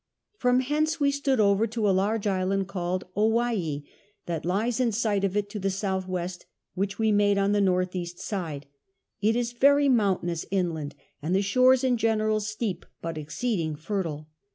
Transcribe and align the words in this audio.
From 0.39 0.61
hence 0.61 0.99
we 0.99 1.11
stood 1.11 1.39
over 1.39 1.67
to 1.67 1.87
a 1.87 1.91
large 1.93 2.25
island 2.25 2.67
called 2.67 3.03
Owy 3.15 3.55
hee, 3.55 3.89
that 4.25 4.45
lies 4.45 4.79
in 4.79 4.91
sight 4.91 5.23
of 5.23 5.37
it 5.37 5.47
to 5.51 5.59
tlie 5.59 5.99
8.W., 6.07 6.39
which 6.73 6.97
we 6.97 7.11
made 7.11 7.37
on 7.37 7.51
the 7.51 7.59
N.E. 7.59 8.05
side; 8.05 8.65
it 9.21 9.35
is 9.35 9.51
very 9.53 9.89
mountainous 9.89 10.43
inland, 10.49 10.95
and 11.21 11.35
the 11.35 11.43
shores 11.43 11.83
in 11.83 11.97
general 11.97 12.39
steep, 12.39 12.83
but 13.03 13.15
exceeding 13.15 13.75
fertile. 13.75 14.27